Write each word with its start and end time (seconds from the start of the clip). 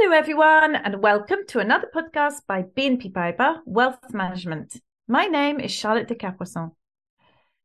Hello, 0.00 0.16
everyone, 0.16 0.76
and 0.76 1.02
welcome 1.02 1.40
to 1.48 1.58
another 1.58 1.88
podcast 1.92 2.46
by 2.46 2.62
BNP 2.62 3.12
Paribas 3.12 3.58
Wealth 3.66 3.98
Management. 4.12 4.80
My 5.08 5.24
name 5.24 5.58
is 5.58 5.72
Charlotte 5.72 6.06
de 6.06 6.14
Capoisson. 6.14 6.70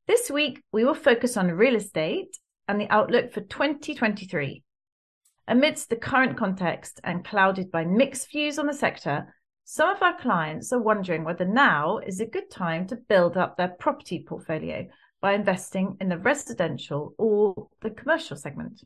This 0.08 0.32
week, 0.32 0.64
we 0.72 0.84
will 0.84 0.96
focus 0.96 1.38
on 1.38 1.52
real 1.52 1.76
estate 1.76 2.36
and 2.68 2.82
the 2.82 2.90
outlook 2.90 3.32
for 3.32 3.42
2023. 3.42 4.64
Amidst 5.48 5.92
the 5.92 5.96
current 5.96 6.36
context 6.36 7.00
and 7.04 7.24
clouded 7.24 7.70
by 7.70 7.86
mixed 7.86 8.32
views 8.32 8.58
on 8.58 8.66
the 8.66 8.74
sector, 8.74 9.36
some 9.64 9.96
of 9.96 10.02
our 10.02 10.20
clients 10.20 10.74
are 10.74 10.82
wondering 10.82 11.24
whether 11.24 11.46
now 11.46 12.00
is 12.00 12.20
a 12.20 12.26
good 12.26 12.50
time 12.50 12.88
to 12.88 12.96
build 12.96 13.38
up 13.38 13.58
their 13.58 13.76
property 13.80 14.26
portfolio 14.28 14.88
by 15.22 15.34
investing 15.34 15.98
in 16.02 16.10
the 16.10 16.18
residential 16.18 17.14
or 17.20 17.68
the 17.82 17.92
commercial 17.92 18.36
segment. 18.36 18.82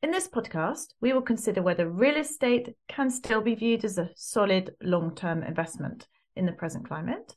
In 0.00 0.12
this 0.12 0.28
podcast, 0.28 0.94
we 1.00 1.12
will 1.12 1.22
consider 1.22 1.60
whether 1.60 1.90
real 1.90 2.16
estate 2.16 2.76
can 2.86 3.10
still 3.10 3.40
be 3.40 3.56
viewed 3.56 3.84
as 3.84 3.98
a 3.98 4.10
solid 4.14 4.76
long 4.80 5.12
term 5.12 5.42
investment 5.42 6.06
in 6.36 6.46
the 6.46 6.52
present 6.52 6.86
climate. 6.86 7.34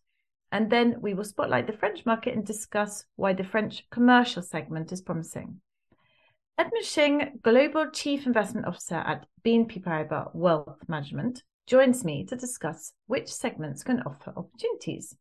And 0.52 0.70
then 0.70 0.98
we 1.02 1.16
will 1.16 1.24
spotlight 1.24 1.66
the 1.66 1.74
French 1.74 2.06
market 2.06 2.36
and 2.36 2.46
discuss 2.46 3.06
why 3.16 3.34
the 3.34 3.44
French 3.44 3.90
commercial 3.90 4.44
segment 4.44 4.92
is 4.92 5.02
promising. 5.02 5.60
Edmund 6.56 6.86
Shing, 6.86 7.40
Global 7.42 7.90
Chief 7.90 8.28
Investment 8.28 8.68
Officer 8.68 8.96
at 8.96 9.26
BNP 9.44 9.84
Paribas 9.84 10.30
Wealth 10.36 10.88
Management, 10.88 11.42
joins 11.66 12.06
me 12.06 12.26
to 12.26 12.36
discuss 12.36 12.94
which 13.08 13.28
segments 13.28 13.84
can 13.84 14.04
offer 14.04 14.34
opportunities. 14.38 15.16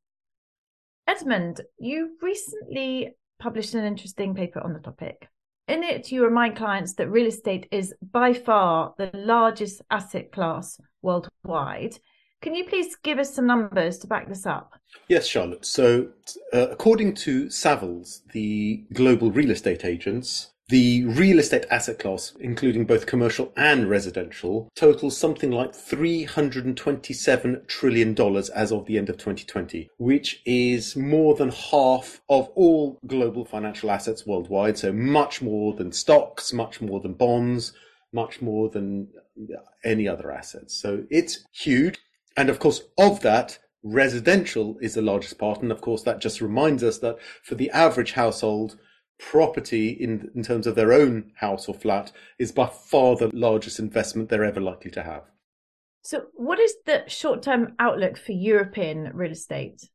Edmund, 1.06 1.62
you 1.78 2.18
recently 2.20 3.14
published 3.38 3.72
an 3.72 3.84
interesting 3.84 4.34
paper 4.34 4.60
on 4.60 4.74
the 4.74 4.80
topic. 4.80 5.30
In 5.70 5.84
it, 5.84 6.10
you 6.10 6.24
remind 6.24 6.56
clients 6.56 6.95
that 6.95 7.09
real 7.10 7.29
estate 7.29 7.69
is 7.70 7.95
by 8.10 8.33
far 8.33 8.92
the 8.98 9.09
largest 9.15 9.83
asset 9.93 10.33
class 10.33 10.80
worldwide. 11.01 11.96
Can 12.43 12.57
you 12.57 12.65
please 12.65 12.96
give 12.96 13.21
us 13.21 13.32
some 13.32 13.46
numbers 13.46 13.96
to 13.99 14.09
back 14.09 14.29
this 14.29 14.46
up? 14.46 14.73
Yes, 15.09 15.29
Charlotte. 15.29 15.65
So, 15.65 16.09
uh, 16.52 16.66
according 16.71 17.15
to 17.27 17.46
Savills, 17.46 18.23
the 18.32 18.82
global 18.95 19.30
real 19.30 19.52
estate 19.52 19.85
agents, 19.85 20.51
the 20.71 21.04
real 21.04 21.38
estate 21.38 21.66
asset 21.71 21.99
class, 21.99 22.32
including 22.40 22.85
both 22.85 23.07
commercial 23.07 23.52
and 23.57 23.90
residential, 23.90 24.68
totals 24.74 25.16
something 25.16 25.51
like 25.51 25.73
$327 25.73 27.66
trillion 27.66 28.16
as 28.54 28.73
of 28.73 28.87
the 28.87 28.96
end 28.96 29.10
of 29.10 29.16
2020, 29.18 29.90
which 29.99 30.40
is 30.46 30.96
more 30.96 31.35
than 31.35 31.51
half 31.51 32.21
of 32.29 32.49
all 32.54 32.99
global 33.07 33.45
financial 33.45 33.90
assets 33.90 34.27
worldwide. 34.27 34.79
So 34.79 34.93
much 34.93 35.43
more 35.43 35.74
than 35.74 35.93
stocks, 35.93 36.52
much 36.52 36.80
more 36.80 37.01
than 37.01 37.15
bonds, 37.15 37.73
much 38.12 38.40
more 38.40 38.68
than 38.68 39.09
any 39.84 40.09
other 40.09 40.30
assets. 40.30 40.80
So 40.80 41.05
it's 41.10 41.45
huge. 41.52 41.99
And 42.37 42.49
of 42.49 42.59
course, 42.59 42.82
of 42.96 43.21
that, 43.21 43.59
residential 43.82 44.79
is 44.80 44.95
the 44.95 45.02
largest 45.02 45.38
part. 45.38 45.62
And 45.62 45.73
of 45.73 45.80
course, 45.80 46.02
that 46.05 46.21
just 46.21 46.40
reminds 46.40 46.82
us 46.84 46.99
that 46.99 47.16
for 47.43 47.55
the 47.55 47.71
average 47.71 48.12
household, 48.12 48.79
property 49.21 49.90
in, 49.90 50.30
in 50.35 50.43
terms 50.43 50.66
of 50.66 50.74
their 50.74 50.93
own 50.93 51.32
house 51.37 51.68
or 51.68 51.74
flat 51.74 52.10
is 52.38 52.52
by 52.52 52.66
far 52.66 53.16
the 53.16 53.30
largest 53.35 53.79
investment 53.79 54.29
they're 54.29 54.45
ever 54.45 54.60
likely 54.60 54.90
to 54.93 55.02
have. 55.02 55.24
So, 56.02 56.27
what 56.35 56.59
is 56.59 56.74
the 56.87 57.04
short 57.07 57.43
term 57.43 57.74
outlook 57.79 58.16
for 58.16 58.32
European 58.32 59.10
real 59.15 59.32
estate? 59.32 59.88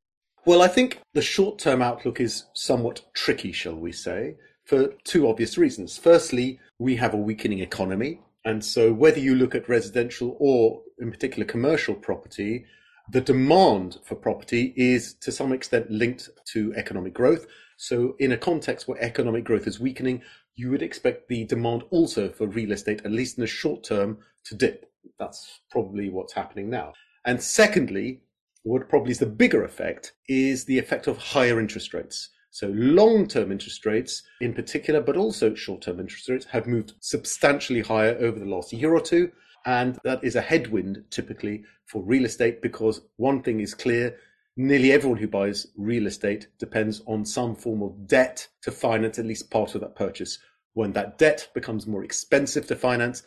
Well, 0.45 0.61
I 0.61 0.67
think 0.67 1.01
the 1.13 1.21
short 1.21 1.57
term 1.57 1.81
outlook 1.81 2.21
is 2.21 2.45
somewhat 2.53 3.01
tricky, 3.13 3.51
shall 3.51 3.75
we 3.75 3.91
say, 3.91 4.35
for 4.63 4.89
two 5.03 5.27
obvious 5.27 5.57
reasons. 5.57 5.97
Firstly, 5.97 6.59
we 6.77 6.95
have 6.97 7.13
a 7.13 7.17
weakening 7.17 7.59
economy. 7.59 8.21
And 8.45 8.63
so, 8.63 8.93
whether 8.93 9.19
you 9.19 9.33
look 9.33 9.55
at 9.55 9.67
residential 9.67 10.37
or 10.39 10.83
in 10.99 11.09
particular 11.09 11.45
commercial 11.45 11.95
property, 11.95 12.65
the 13.09 13.21
demand 13.21 13.97
for 14.03 14.15
property 14.15 14.73
is 14.75 15.15
to 15.15 15.31
some 15.31 15.51
extent 15.51 15.89
linked 15.89 16.29
to 16.53 16.73
economic 16.75 17.13
growth. 17.13 17.47
So, 17.77 18.15
in 18.19 18.31
a 18.31 18.37
context 18.37 18.87
where 18.87 19.01
economic 19.01 19.43
growth 19.43 19.67
is 19.67 19.79
weakening, 19.79 20.21
you 20.55 20.69
would 20.71 20.81
expect 20.81 21.27
the 21.27 21.43
demand 21.45 21.83
also 21.89 22.29
for 22.29 22.47
real 22.47 22.71
estate, 22.71 23.01
at 23.03 23.11
least 23.11 23.37
in 23.37 23.41
the 23.41 23.47
short 23.47 23.83
term, 23.83 24.17
to 24.45 24.55
dip. 24.55 24.89
That's 25.19 25.59
probably 25.69 26.09
what's 26.09 26.33
happening 26.33 26.69
now. 26.69 26.93
And 27.25 27.41
secondly, 27.41 28.21
what 28.63 28.89
probably 28.89 29.11
is 29.11 29.19
the 29.19 29.25
bigger 29.25 29.63
effect 29.63 30.13
is 30.27 30.65
the 30.65 30.79
effect 30.79 31.07
of 31.07 31.17
higher 31.17 31.59
interest 31.59 31.93
rates. 31.93 32.29
So 32.49 32.67
long 32.69 33.27
term 33.27 33.51
interest 33.51 33.85
rates 33.85 34.23
in 34.39 34.53
particular, 34.53 35.01
but 35.01 35.17
also 35.17 35.53
short 35.53 35.81
term 35.81 35.99
interest 35.99 36.29
rates 36.29 36.45
have 36.45 36.67
moved 36.67 36.93
substantially 37.01 37.81
higher 37.81 38.17
over 38.19 38.39
the 38.39 38.45
last 38.45 38.71
year 38.71 38.95
or 38.95 39.01
two. 39.01 39.31
And 39.65 39.99
that 40.03 40.23
is 40.23 40.35
a 40.35 40.41
headwind 40.41 41.03
typically 41.09 41.63
for 41.85 42.01
real 42.01 42.25
estate 42.25 42.61
because 42.61 43.01
one 43.17 43.41
thing 43.41 43.59
is 43.59 43.73
clear 43.73 44.17
nearly 44.57 44.91
everyone 44.91 45.19
who 45.19 45.27
buys 45.27 45.67
real 45.77 46.07
estate 46.07 46.47
depends 46.59 47.01
on 47.05 47.25
some 47.25 47.55
form 47.55 47.81
of 47.81 48.07
debt 48.07 48.47
to 48.61 48.71
finance 48.71 49.19
at 49.19 49.25
least 49.25 49.51
part 49.51 49.75
of 49.75 49.81
that 49.81 49.95
purchase. 49.95 50.39
When 50.73 50.91
that 50.93 51.17
debt 51.17 51.49
becomes 51.53 51.87
more 51.87 52.03
expensive 52.03 52.67
to 52.67 52.75
finance, 52.75 53.23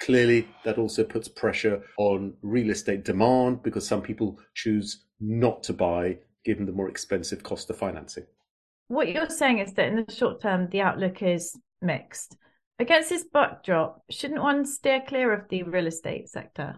clearly 0.00 0.48
that 0.64 0.78
also 0.78 1.04
puts 1.04 1.28
pressure 1.28 1.82
on 1.98 2.34
real 2.42 2.70
estate 2.70 3.04
demand 3.04 3.62
because 3.62 3.86
some 3.86 4.02
people 4.02 4.38
choose 4.54 5.04
not 5.20 5.62
to 5.64 5.72
buy 5.72 6.18
given 6.44 6.64
the 6.64 6.72
more 6.72 6.88
expensive 6.88 7.42
cost 7.42 7.68
of 7.70 7.76
financing. 7.76 8.24
What 8.88 9.08
you're 9.08 9.28
saying 9.28 9.58
is 9.58 9.74
that 9.74 9.88
in 9.88 10.04
the 10.04 10.12
short 10.12 10.40
term, 10.40 10.68
the 10.70 10.80
outlook 10.80 11.22
is 11.22 11.56
mixed. 11.80 12.36
Against 12.78 13.10
this 13.10 13.24
backdrop, 13.30 14.02
shouldn't 14.10 14.42
one 14.42 14.64
steer 14.64 15.02
clear 15.06 15.32
of 15.32 15.48
the 15.50 15.62
real 15.64 15.86
estate 15.86 16.28
sector? 16.30 16.76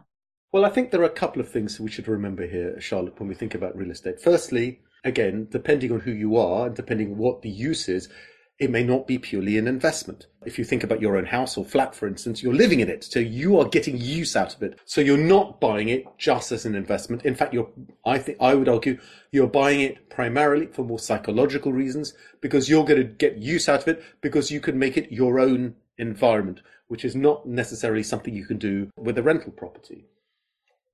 Well, 0.53 0.67
I 0.67 0.69
think 0.69 0.91
there 0.91 1.01
are 1.01 1.05
a 1.05 1.09
couple 1.09 1.41
of 1.41 1.49
things 1.49 1.81
we 1.81 1.91
should 1.91 2.07
remember 2.07 2.47
here, 2.47 2.79
Charlotte, 2.79 3.19
when 3.19 3.27
we 3.27 3.35
think 3.35 3.55
about 3.55 3.75
real 3.75 3.91
estate. 3.91 4.21
Firstly, 4.21 4.81
again, 5.03 5.49
depending 5.51 5.91
on 5.91 6.01
who 6.01 6.13
you 6.13 6.37
are 6.37 6.67
and 6.67 6.77
depending 6.77 7.13
on 7.13 7.17
what 7.17 7.41
the 7.41 7.49
use 7.49 7.89
is, 7.89 8.11
it 8.59 8.71
may 8.71 8.85
not 8.85 9.07
be 9.07 9.17
purely 9.17 9.57
an 9.57 9.67
investment. 9.67 10.27
If 10.45 10.59
you 10.59 10.65
think 10.65 10.85
about 10.85 11.01
your 11.01 11.17
own 11.17 11.25
house 11.25 11.57
or 11.57 11.65
flat, 11.65 11.95
for 11.95 12.07
instance, 12.07 12.43
you're 12.43 12.53
living 12.53 12.81
in 12.81 12.91
it. 12.91 13.03
So 13.03 13.19
you 13.19 13.59
are 13.59 13.65
getting 13.65 13.97
use 13.97 14.37
out 14.37 14.55
of 14.55 14.63
it. 14.63 14.79
So 14.85 15.01
you're 15.01 15.17
not 15.17 15.59
buying 15.59 15.89
it 15.89 16.05
just 16.19 16.53
as 16.53 16.67
an 16.67 16.75
investment. 16.75 17.25
In 17.25 17.35
fact, 17.35 17.55
you're, 17.55 17.71
I 18.05 18.19
think, 18.19 18.37
I 18.39 18.55
would 18.55 18.69
argue 18.69 18.99
you're 19.31 19.47
buying 19.47 19.81
it 19.81 20.11
primarily 20.11 20.67
for 20.67 20.85
more 20.85 20.99
psychological 20.99 21.73
reasons 21.73 22.13
because 22.43 22.69
you're 22.69 22.85
going 22.85 23.01
to 23.01 23.05
get 23.05 23.39
use 23.39 23.71
out 23.71 23.81
of 23.81 23.89
it 23.89 24.05
because 24.21 24.51
you 24.51 24.61
can 24.61 24.79
make 24.79 24.99
it 24.99 25.11
your 25.11 25.41
own 25.41 25.77
environment, 25.97 26.61
which 26.89 27.07
is 27.07 27.17
not 27.17 27.49
necessarily 27.49 28.03
something 28.03 28.35
you 28.35 28.45
can 28.45 28.59
do 28.59 28.91
with 28.99 29.17
a 29.17 29.23
rental 29.23 29.51
property. 29.51 30.05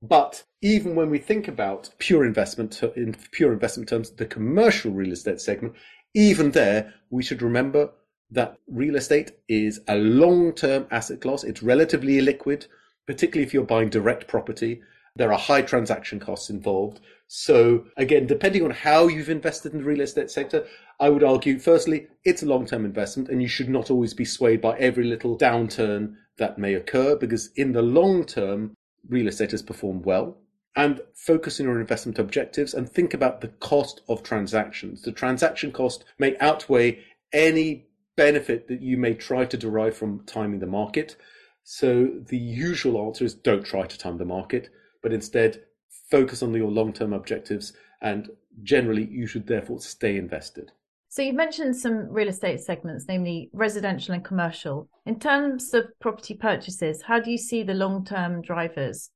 But 0.03 0.45
even 0.63 0.95
when 0.95 1.11
we 1.11 1.19
think 1.19 1.49
about 1.49 1.91
pure 1.99 2.25
investment 2.25 2.83
in 2.95 3.15
pure 3.33 3.53
investment 3.53 3.89
terms, 3.89 4.11
the 4.11 4.27
commercial 4.27 4.93
real 4.93 5.13
estate 5.13 5.41
segment, 5.41 5.75
even 6.15 6.53
there, 6.53 6.95
we 7.11 7.23
should 7.23 7.43
remember 7.43 7.91
that 8.31 8.59
real 8.69 8.97
estate 8.97 9.33
is 9.49 9.81
a 9.89 9.97
long-term 9.97 10.87
asset 10.91 11.21
class. 11.21 11.45
It's 11.45 11.63
relatively 11.63 12.15
illiquid, 12.21 12.67
particularly 13.07 13.47
if 13.47 13.53
you're 13.53 13.65
buying 13.65 13.89
direct 13.89 14.29
property. 14.29 14.83
There 15.17 15.33
are 15.33 15.39
high 15.39 15.63
transaction 15.63 16.21
costs 16.21 16.51
involved. 16.51 17.01
So 17.27 17.87
again, 17.97 18.27
depending 18.27 18.63
on 18.63 18.71
how 18.71 19.09
you've 19.09 19.31
invested 19.31 19.73
in 19.73 19.79
the 19.79 19.85
real 19.85 20.01
estate 20.01 20.31
sector, 20.31 20.65
I 21.01 21.09
would 21.09 21.25
argue, 21.25 21.59
firstly, 21.59 22.07
it's 22.25 22.43
a 22.43 22.47
long-term 22.47 22.85
investment 22.85 23.31
and 23.31 23.43
you 23.43 23.49
should 23.49 23.69
not 23.69 23.91
always 23.91 24.15
be 24.15 24.25
swayed 24.25 24.61
by 24.61 24.79
every 24.79 25.05
little 25.05 25.37
downturn 25.37 26.15
that 26.37 26.59
may 26.59 26.75
occur 26.75 27.17
because 27.17 27.51
in 27.57 27.73
the 27.73 27.83
long 27.83 28.25
term, 28.25 28.77
real 29.09 29.29
estate 29.29 29.51
has 29.53 29.63
performed 29.63 30.05
well 30.05 30.39
and 30.77 31.01
focus 31.15 31.59
on 31.59 31.67
your 31.67 31.81
investment 31.81 32.19
objectives 32.19 32.75
and 32.75 32.89
think 32.89 33.13
about 33.13 33.41
the 33.41 33.49
cost 33.49 34.01
of 34.09 34.23
transactions. 34.23 35.03
The 35.03 35.13
transaction 35.13 35.73
cost 35.73 36.05
may 36.19 36.37
outweigh 36.39 37.03
any 37.33 37.89
benefit 38.17 38.69
that 38.69 38.81
you 38.81 38.97
may 38.97 39.15
try 39.15 39.45
to 39.45 39.57
derive 39.57 39.97
from 39.97 40.25
timing 40.25 40.61
the 40.61 40.67
market. 40.67 41.17
So 41.65 42.09
the 42.29 42.39
usual 42.39 43.05
answer 43.05 43.25
is 43.25 43.35
don't 43.35 43.65
try 43.65 43.87
to 43.87 43.99
time 43.99 44.19
the 44.19 44.25
market, 44.25 44.71
but 45.03 45.13
instead 45.13 45.65
focus 46.11 46.43
on 46.43 46.55
your 46.55 46.71
long 46.71 46.93
term 46.93 47.13
objectives. 47.13 47.73
And 48.01 48.31
generally, 48.63 49.05
you 49.05 49.27
should 49.27 49.47
therefore 49.47 49.81
stay 49.81 50.17
invested. 50.17 50.73
So 51.11 51.23
you've 51.23 51.37
mentioned 51.37 51.75
some 51.75 52.11
real 52.11 52.29
estate 52.29 52.61
segments, 52.61 53.07
namely 53.09 53.49
residential 53.55 54.15
and 54.15 54.23
commercial. 54.23 54.91
In 55.07 55.19
terms 55.19 55.73
of 55.73 55.87
property 56.01 56.35
purchases, 56.35 57.03
how 57.03 57.19
do 57.19 57.31
you 57.31 57.39
see 57.39 57.63
the 57.63 57.73
long-term 57.73 58.43
drivers? 58.43 59.11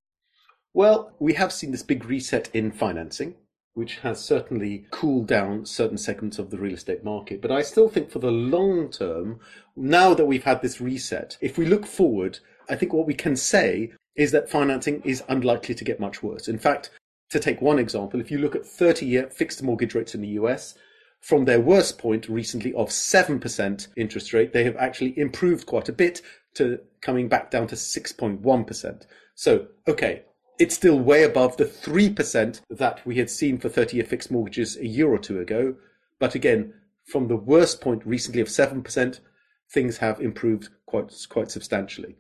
Well, 0.73 1.13
we 1.19 1.35
have 1.35 1.53
seen 1.53 1.71
this 1.71 1.83
big 1.83 2.07
reset 2.07 2.49
in 2.55 2.73
financing, 2.73 3.35
which 3.75 3.99
has 3.99 4.25
certainly 4.25 4.87
cooled 4.91 5.27
down 5.27 5.67
certain 5.67 5.99
segments 5.99 6.39
of 6.39 6.49
the 6.49 6.57
real 6.57 6.73
estate 6.73 7.05
market. 7.05 7.43
But 7.43 7.53
I 7.53 7.61
still 7.61 7.91
think 7.91 8.11
for 8.11 8.21
the 8.21 8.31
long 8.31 8.91
term, 8.91 9.41
now 9.77 10.15
that 10.15 10.25
we've 10.25 10.45
had 10.45 10.63
this 10.63 10.81
reset, 10.81 11.37
if 11.43 11.59
we 11.59 11.67
look 11.67 11.85
forward, 11.85 12.39
I 12.71 12.75
think 12.75 12.95
what 12.95 13.07
we 13.07 13.15
can 13.15 13.37
say 13.37 13.93
is 14.17 14.33
that 14.33 14.49
financing 14.49 15.03
is 15.05 15.23
unlikely 15.29 15.75
to 15.75 15.85
get 15.85 16.01
much 16.01 16.23
worse. 16.23 16.49
In 16.49 16.59
fact, 16.59 16.89
to 17.29 17.39
take 17.39 17.61
one 17.61 17.79
example, 17.79 18.19
if 18.19 18.31
you 18.31 18.39
look 18.39 18.57
at 18.57 18.65
30 18.65 19.05
year 19.05 19.29
fixed 19.29 19.63
mortgage 19.63 19.95
rates 19.95 20.15
in 20.15 20.23
the 20.23 20.41
US, 20.41 20.75
from 21.23 21.45
their 21.45 21.61
worst 21.61 21.99
point 21.99 22.29
recently 22.29 22.75
of 22.75 22.89
7% 22.89 23.89
interest 23.97 24.33
rate, 24.33 24.53
they 24.53 24.65
have 24.65 24.77
actually 24.77 25.17
improved 25.17 25.67
quite 25.67 25.89
a 25.89 25.93
bit 25.93 26.21
to 26.55 26.81
coming 27.01 27.29
back 27.29 27.51
down 27.51 27.69
to 27.69 27.77
6.1%. 27.77 29.07
So, 29.37 29.69
okay, 29.87 30.25
it's 30.59 30.75
still 30.75 30.99
way 30.99 31.23
above 31.23 31.57
the 31.57 31.65
3% 31.65 32.61
that 32.71 33.07
we 33.07 33.17
had 33.17 33.31
seen 33.31 33.59
for 33.59 33.69
30 33.69 33.97
year 33.97 34.05
fixed 34.05 34.33
mortgages 34.33 34.77
a 34.77 34.87
year 34.87 35.09
or 35.09 35.19
two 35.19 35.41
ago. 35.41 35.77
But 36.19 36.35
again, 36.35 36.75
from 37.05 37.29
the 37.29 37.37
worst 37.37 37.81
point 37.81 38.05
recently 38.05 38.41
of 38.41 38.49
7%, 38.49 39.21
things 39.71 39.99
have 39.99 40.21
improved 40.21 40.71
quite, 40.87 41.15
quite 41.29 41.51
substantially. 41.53 42.17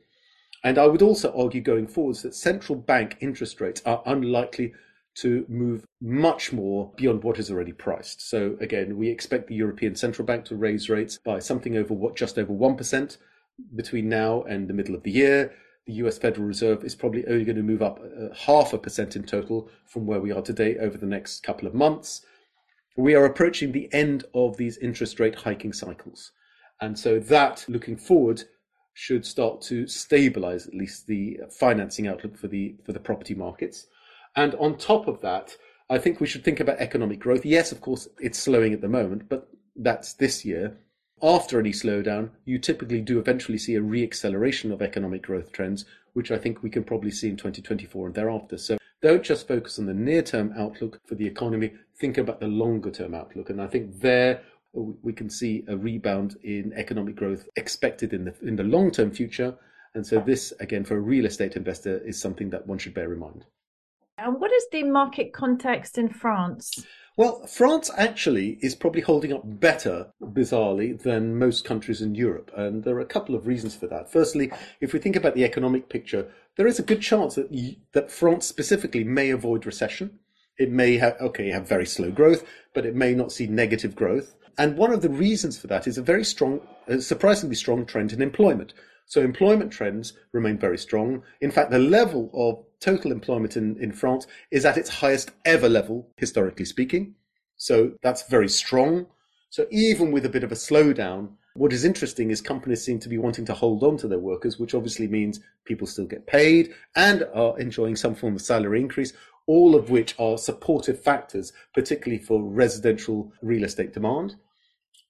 And 0.64 0.78
I 0.78 0.86
would 0.86 1.02
also 1.02 1.36
argue 1.36 1.60
going 1.60 1.88
forwards 1.88 2.22
that 2.22 2.36
central 2.36 2.78
bank 2.78 3.16
interest 3.20 3.60
rates 3.60 3.82
are 3.84 4.02
unlikely 4.06 4.74
to 5.14 5.44
move 5.48 5.84
much 6.00 6.52
more 6.52 6.90
beyond 6.96 7.22
what 7.22 7.38
is 7.38 7.50
already 7.50 7.72
priced. 7.72 8.28
So 8.28 8.56
again, 8.60 8.96
we 8.96 9.08
expect 9.08 9.48
the 9.48 9.54
European 9.54 9.94
Central 9.94 10.24
Bank 10.24 10.44
to 10.46 10.56
raise 10.56 10.88
rates 10.88 11.18
by 11.18 11.38
something 11.38 11.76
over 11.76 11.92
what 11.92 12.16
just 12.16 12.38
over 12.38 12.52
1% 12.52 13.16
between 13.76 14.08
now 14.08 14.42
and 14.42 14.68
the 14.68 14.74
middle 14.74 14.94
of 14.94 15.02
the 15.02 15.10
year. 15.10 15.52
The 15.86 15.94
US 15.94 16.18
Federal 16.18 16.46
Reserve 16.46 16.84
is 16.84 16.94
probably 16.94 17.26
only 17.26 17.44
going 17.44 17.56
to 17.56 17.62
move 17.62 17.82
up 17.82 18.00
uh, 18.00 18.34
half 18.34 18.72
a 18.72 18.78
percent 18.78 19.16
in 19.16 19.24
total 19.24 19.68
from 19.84 20.06
where 20.06 20.20
we 20.20 20.32
are 20.32 20.42
today 20.42 20.78
over 20.78 20.96
the 20.96 21.06
next 21.06 21.42
couple 21.42 21.66
of 21.66 21.74
months. 21.74 22.24
We 22.96 23.14
are 23.14 23.24
approaching 23.24 23.72
the 23.72 23.92
end 23.92 24.24
of 24.34 24.56
these 24.56 24.78
interest 24.78 25.18
rate 25.18 25.34
hiking 25.34 25.72
cycles. 25.72 26.32
And 26.80 26.98
so 26.98 27.18
that 27.20 27.64
looking 27.68 27.96
forward 27.96 28.44
should 28.94 29.24
start 29.24 29.62
to 29.62 29.86
stabilize 29.86 30.66
at 30.66 30.74
least 30.74 31.06
the 31.06 31.40
financing 31.50 32.06
outlook 32.08 32.36
for 32.36 32.48
the 32.48 32.76
for 32.84 32.92
the 32.92 33.00
property 33.00 33.34
markets. 33.34 33.86
And 34.36 34.54
on 34.56 34.78
top 34.78 35.08
of 35.08 35.20
that, 35.20 35.56
I 35.90 35.98
think 35.98 36.20
we 36.20 36.26
should 36.26 36.44
think 36.44 36.60
about 36.60 36.78
economic 36.78 37.20
growth. 37.20 37.44
Yes, 37.44 37.72
of 37.72 37.80
course, 37.80 38.08
it's 38.18 38.38
slowing 38.38 38.72
at 38.72 38.80
the 38.80 38.88
moment, 38.88 39.28
but 39.28 39.48
that's 39.76 40.14
this 40.14 40.44
year. 40.44 40.78
After 41.22 41.60
any 41.60 41.70
slowdown, 41.70 42.30
you 42.44 42.58
typically 42.58 43.00
do 43.00 43.18
eventually 43.18 43.58
see 43.58 43.76
a 43.76 43.80
reacceleration 43.80 44.72
of 44.72 44.82
economic 44.82 45.22
growth 45.22 45.52
trends, 45.52 45.84
which 46.14 46.30
I 46.30 46.38
think 46.38 46.62
we 46.62 46.70
can 46.70 46.82
probably 46.82 47.10
see 47.10 47.28
in 47.28 47.36
2024 47.36 48.06
and 48.06 48.14
thereafter. 48.14 48.58
So 48.58 48.78
don't 49.02 49.22
just 49.22 49.46
focus 49.46 49.78
on 49.78 49.86
the 49.86 49.94
near 49.94 50.22
term 50.22 50.52
outlook 50.56 51.00
for 51.04 51.14
the 51.14 51.26
economy, 51.26 51.72
think 51.98 52.18
about 52.18 52.40
the 52.40 52.48
longer 52.48 52.90
term 52.90 53.14
outlook. 53.14 53.50
And 53.50 53.60
I 53.60 53.66
think 53.66 54.00
there 54.00 54.42
we 54.72 55.12
can 55.12 55.28
see 55.28 55.64
a 55.68 55.76
rebound 55.76 56.36
in 56.42 56.72
economic 56.74 57.16
growth 57.16 57.46
expected 57.56 58.14
in 58.14 58.24
the 58.24 58.34
in 58.42 58.56
the 58.56 58.64
long 58.64 58.90
term 58.90 59.10
future. 59.10 59.54
And 59.94 60.06
so 60.06 60.20
this 60.20 60.52
again 60.60 60.84
for 60.84 60.96
a 60.96 61.00
real 61.00 61.26
estate 61.26 61.56
investor 61.56 61.98
is 61.98 62.20
something 62.20 62.50
that 62.50 62.66
one 62.66 62.78
should 62.78 62.94
bear 62.94 63.12
in 63.12 63.18
mind. 63.18 63.44
And 64.18 64.40
what 64.40 64.52
is 64.52 64.66
the 64.70 64.82
market 64.84 65.32
context 65.32 65.98
in 65.98 66.08
France? 66.08 66.84
Well, 67.16 67.46
France 67.46 67.90
actually 67.96 68.58
is 68.62 68.74
probably 68.74 69.02
holding 69.02 69.32
up 69.32 69.42
better, 69.44 70.12
bizarrely, 70.22 71.00
than 71.00 71.38
most 71.38 71.64
countries 71.64 72.00
in 72.00 72.14
Europe. 72.14 72.50
And 72.56 72.84
there 72.84 72.96
are 72.96 73.00
a 73.00 73.06
couple 73.06 73.34
of 73.34 73.46
reasons 73.46 73.74
for 73.74 73.86
that. 73.88 74.10
Firstly, 74.10 74.50
if 74.80 74.92
we 74.92 74.98
think 74.98 75.16
about 75.16 75.34
the 75.34 75.44
economic 75.44 75.88
picture, 75.88 76.30
there 76.56 76.66
is 76.66 76.78
a 76.78 76.84
good 76.84 77.02
chance 77.02 77.34
that, 77.34 77.76
that 77.92 78.10
France 78.10 78.46
specifically 78.46 79.04
may 79.04 79.30
avoid 79.30 79.66
recession. 79.66 80.18
It 80.58 80.70
may 80.70 80.96
have, 80.98 81.16
okay, 81.20 81.48
have 81.50 81.68
very 81.68 81.86
slow 81.86 82.10
growth, 82.10 82.44
but 82.74 82.86
it 82.86 82.94
may 82.94 83.14
not 83.14 83.32
see 83.32 83.46
negative 83.46 83.94
growth. 83.94 84.34
And 84.56 84.76
one 84.76 84.92
of 84.92 85.02
the 85.02 85.10
reasons 85.10 85.58
for 85.58 85.66
that 85.66 85.86
is 85.86 85.98
a 85.98 86.02
very 86.02 86.24
strong, 86.24 86.60
a 86.86 87.00
surprisingly 87.00 87.56
strong 87.56 87.86
trend 87.86 88.12
in 88.12 88.22
employment. 88.22 88.74
So 89.06 89.20
employment 89.20 89.72
trends 89.72 90.14
remain 90.32 90.58
very 90.58 90.78
strong. 90.78 91.22
In 91.40 91.50
fact, 91.50 91.70
the 91.70 91.78
level 91.78 92.30
of 92.32 92.64
total 92.82 93.12
employment 93.12 93.56
in, 93.56 93.76
in 93.78 93.92
France 93.92 94.26
is 94.50 94.64
at 94.64 94.76
its 94.76 94.90
highest 94.90 95.30
ever 95.44 95.68
level, 95.68 96.08
historically 96.16 96.64
speaking. 96.64 97.14
So 97.56 97.92
that's 98.02 98.28
very 98.28 98.48
strong. 98.48 99.06
So 99.50 99.66
even 99.70 100.10
with 100.10 100.26
a 100.26 100.30
bit 100.30 100.44
of 100.44 100.52
a 100.52 100.56
slowdown, 100.56 101.30
what 101.54 101.72
is 101.72 101.84
interesting 101.84 102.30
is 102.30 102.40
companies 102.40 102.82
seem 102.82 102.98
to 103.00 103.08
be 103.08 103.18
wanting 103.18 103.44
to 103.44 103.54
hold 103.54 103.82
on 103.84 103.98
to 103.98 104.08
their 104.08 104.18
workers, 104.18 104.58
which 104.58 104.74
obviously 104.74 105.06
means 105.06 105.40
people 105.64 105.86
still 105.86 106.06
get 106.06 106.26
paid 106.26 106.72
and 106.96 107.24
are 107.34 107.58
enjoying 107.60 107.94
some 107.94 108.14
form 108.14 108.34
of 108.34 108.40
salary 108.40 108.80
increase, 108.80 109.12
all 109.46 109.74
of 109.74 109.90
which 109.90 110.14
are 110.18 110.38
supportive 110.38 111.00
factors, 111.02 111.52
particularly 111.74 112.22
for 112.22 112.42
residential 112.42 113.32
real 113.42 113.64
estate 113.64 113.92
demand. 113.92 114.34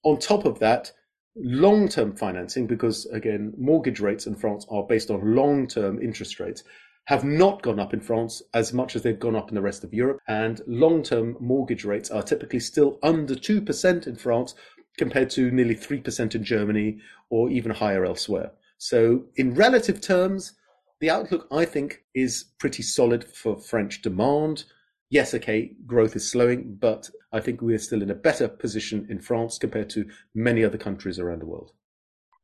On 0.03 0.19
top 0.19 0.45
of 0.45 0.59
that, 0.59 0.91
long 1.35 1.87
term 1.87 2.13
financing, 2.13 2.67
because 2.67 3.05
again, 3.07 3.53
mortgage 3.57 4.01
rates 4.01 4.27
in 4.27 4.35
France 4.35 4.65
are 4.69 4.83
based 4.83 5.09
on 5.09 5.35
long 5.35 5.65
term 5.65 6.01
interest 6.01 6.39
rates, 6.39 6.63
have 7.05 7.23
not 7.23 7.61
gone 7.61 7.79
up 7.79 7.93
in 7.93 7.99
France 7.99 8.41
as 8.53 8.71
much 8.71 8.95
as 8.95 9.01
they've 9.01 9.19
gone 9.19 9.35
up 9.35 9.49
in 9.49 9.55
the 9.55 9.61
rest 9.61 9.83
of 9.83 9.93
Europe. 9.93 10.19
And 10.27 10.61
long 10.67 11.03
term 11.03 11.35
mortgage 11.39 11.85
rates 11.85 12.09
are 12.09 12.23
typically 12.23 12.59
still 12.59 12.99
under 13.03 13.35
2% 13.35 14.07
in 14.07 14.15
France 14.15 14.55
compared 14.97 15.29
to 15.31 15.51
nearly 15.51 15.75
3% 15.75 16.35
in 16.35 16.43
Germany 16.43 16.99
or 17.29 17.49
even 17.49 17.71
higher 17.71 18.05
elsewhere. 18.05 18.51
So, 18.77 19.25
in 19.35 19.55
relative 19.55 20.01
terms, 20.01 20.53
the 20.99 21.09
outlook, 21.09 21.47
I 21.51 21.65
think, 21.65 22.03
is 22.13 22.45
pretty 22.59 22.83
solid 22.83 23.23
for 23.23 23.57
French 23.57 24.01
demand. 24.01 24.65
Yes, 25.09 25.33
okay, 25.33 25.75
growth 25.85 26.15
is 26.15 26.29
slowing, 26.29 26.77
but 26.79 27.09
I 27.31 27.39
think 27.39 27.61
we 27.61 27.73
are 27.73 27.79
still 27.79 28.01
in 28.01 28.11
a 28.11 28.15
better 28.15 28.47
position 28.47 29.07
in 29.09 29.19
France 29.19 29.57
compared 29.57 29.89
to 29.91 30.09
many 30.33 30.63
other 30.63 30.77
countries 30.77 31.19
around 31.19 31.41
the 31.41 31.45
world. 31.45 31.71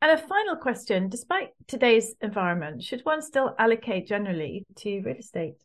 And 0.02 0.12
a 0.12 0.18
final 0.18 0.56
question 0.56 1.10
despite 1.10 1.50
today's 1.68 2.16
environment, 2.22 2.84
should 2.84 3.02
one 3.02 3.22
still 3.22 3.56
allocate 3.60 4.08
generally 4.08 4.66
to 4.78 5.02
real 5.02 5.18
estate? 5.18 5.56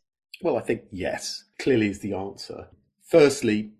Well, 0.41 0.57
I 0.57 0.61
think 0.61 0.81
yes, 0.91 1.45
clearly 1.59 1.87
is 1.87 1.99
the 1.99 2.13
answer. 2.13 2.67
Firstly, 3.07 3.71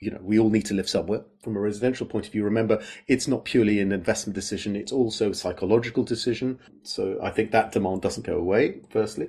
you 0.00 0.10
know, 0.10 0.20
we 0.20 0.38
all 0.38 0.50
need 0.50 0.66
to 0.66 0.74
live 0.74 0.88
somewhere 0.88 1.22
from 1.42 1.56
a 1.56 1.60
residential 1.60 2.06
point 2.06 2.26
of 2.26 2.32
view. 2.32 2.44
Remember, 2.44 2.82
it's 3.06 3.28
not 3.28 3.44
purely 3.44 3.80
an 3.80 3.92
investment 3.92 4.34
decision, 4.34 4.76
it's 4.76 4.92
also 4.92 5.30
a 5.30 5.34
psychological 5.34 6.02
decision. 6.02 6.58
So 6.82 7.18
I 7.22 7.30
think 7.30 7.52
that 7.52 7.72
demand 7.72 8.02
doesn't 8.02 8.26
go 8.26 8.36
away, 8.36 8.80
firstly. 8.90 9.28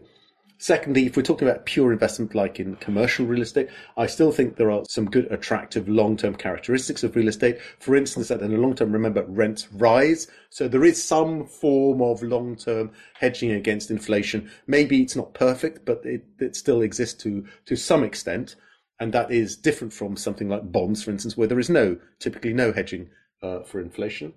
Secondly, 0.57 1.05
if 1.05 1.17
we're 1.17 1.23
talking 1.23 1.47
about 1.47 1.65
pure 1.65 1.91
investment 1.91 2.33
like 2.33 2.59
in 2.59 2.75
commercial 2.77 3.25
real 3.25 3.41
estate, 3.41 3.67
I 3.97 4.07
still 4.07 4.31
think 4.31 4.55
there 4.55 4.71
are 4.71 4.83
some 4.87 5.09
good, 5.09 5.29
attractive 5.31 5.89
long-term 5.89 6.35
characteristics 6.35 7.03
of 7.03 7.15
real 7.15 7.27
estate. 7.27 7.59
For 7.79 7.95
instance, 7.95 8.29
that 8.29 8.41
in 8.41 8.51
the 8.51 8.57
long 8.57 8.75
term, 8.75 8.91
remember, 8.91 9.23
rents 9.23 9.67
rise. 9.73 10.27
So 10.49 10.67
there 10.67 10.85
is 10.85 11.03
some 11.03 11.45
form 11.47 12.01
of 12.01 12.23
long-term 12.23 12.91
hedging 13.15 13.51
against 13.51 13.91
inflation. 13.91 14.49
Maybe 14.67 15.01
it's 15.01 15.15
not 15.15 15.33
perfect, 15.33 15.85
but 15.85 16.05
it, 16.05 16.23
it 16.39 16.55
still 16.55 16.81
exists 16.81 17.21
to, 17.23 17.45
to 17.65 17.75
some 17.75 18.03
extent. 18.03 18.55
And 18.99 19.11
that 19.13 19.31
is 19.31 19.57
different 19.57 19.91
from 19.91 20.15
something 20.15 20.47
like 20.47 20.71
bonds, 20.71 21.03
for 21.03 21.11
instance, 21.11 21.35
where 21.35 21.47
there 21.47 21.59
is 21.59 21.69
no, 21.69 21.97
typically 22.19 22.53
no 22.53 22.71
hedging 22.71 23.09
uh, 23.41 23.63
for 23.63 23.81
inflation. 23.81 24.33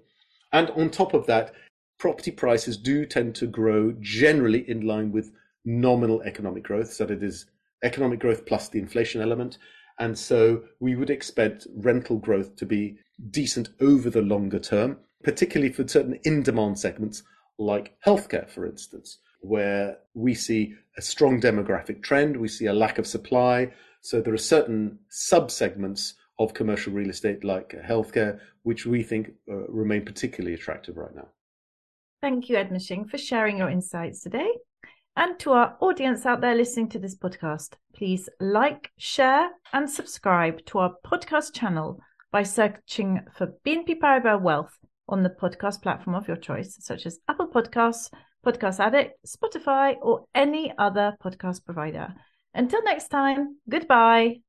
And 0.53 0.71
on 0.71 0.91
top 0.91 1.15
of 1.15 1.27
that, 1.27 1.55
property 1.99 2.31
prices 2.31 2.77
do 2.77 3.07
tend 3.07 3.35
to 3.37 3.47
grow 3.47 3.95
generally 4.01 4.69
in 4.69 4.87
line 4.87 5.13
with 5.13 5.31
nominal 5.67 6.23
economic 6.23 6.63
growth, 6.63 6.93
so 6.93 7.05
that 7.05 7.19
it 7.19 7.23
is 7.23 7.47
economic 7.85 8.21
growth 8.21 8.47
plus 8.47 8.69
the 8.69 8.79
inflation 8.79 9.21
element. 9.21 9.59
And 9.99 10.17
so 10.17 10.63
we 10.81 10.95
would 10.95 11.11
expect 11.11 11.67
rental 11.77 12.17
growth 12.19 12.57
to 12.57 12.67
be 12.67 12.99
decent 13.31 13.71
over 13.81 14.09
the 14.09 14.23
longer 14.23 14.59
term, 14.59 14.99
particularly 15.23 15.73
for 15.73 15.87
certain 15.87 16.19
in 16.25 16.43
demand 16.43 16.79
segments 16.79 17.23
like 17.59 17.97
healthcare, 18.07 18.49
for 18.49 18.67
instance, 18.67 19.19
where 19.41 19.99
we 20.15 20.35
see 20.35 20.75
a 20.99 21.03
strong 21.03 21.41
demographic 21.41 22.03
trend, 22.03 22.37
we 22.37 22.49
see 22.49 22.67
a 22.67 22.73
lack 22.73 22.99
of 22.99 23.07
supply. 23.07 23.73
So 24.03 24.21
there 24.21 24.35
are 24.35 24.39
certain 24.39 24.99
sub 25.09 25.51
segments 25.51 26.15
of 26.39 26.53
commercial 26.55 26.93
real 26.93 27.11
estate 27.11 27.45
like 27.45 27.71
healthcare, 27.71 28.39
which 28.63 28.85
we 28.85 29.03
think 29.03 29.33
uh, 29.51 29.67
remain 29.69 30.05
particularly 30.05 30.55
attractive 30.55 30.97
right 30.97 31.15
now. 31.15 31.29
Thank 32.21 32.49
you, 32.49 32.57
Edmund 32.57 33.11
for 33.11 33.19
sharing 33.19 33.59
your 33.59 33.71
insights 33.71 34.23
today. 34.23 34.51
And 35.17 35.39
to 35.41 35.53
our 35.53 35.77
audience 35.81 36.27
out 36.27 36.43
there 36.43 36.55
listening 36.55 36.91
to 36.91 36.99
this 36.99 37.17
podcast, 37.17 37.75
please 37.95 38.29
like, 38.39 38.91
share, 38.99 39.49
and 39.73 39.89
subscribe 39.89 40.65
to 40.67 40.79
our 40.79 40.95
podcast 41.07 41.55
channel 41.55 41.99
by 42.31 42.43
searching 42.43 43.21
for 43.35 43.55
BNP 43.65 43.99
Paribas 43.99 44.43
Wealth 44.43 44.79
on 45.09 45.23
the 45.23 45.31
podcast 45.31 45.81
platform 45.81 46.15
of 46.15 46.29
your 46.29 46.37
choice, 46.37 46.77
such 46.81 47.07
as 47.07 47.19
Apple 47.29 47.49
Podcasts, 47.49 48.11
Podcast 48.45 48.79
Addict, 48.79 49.17
Spotify, 49.27 49.95
or 50.03 50.27
any 50.35 50.75
other 50.77 51.17
podcast 51.25 51.65
provider. 51.65 52.15
Until 52.53 52.83
next 52.83 53.09
time, 53.09 53.57
goodbye. 53.69 54.41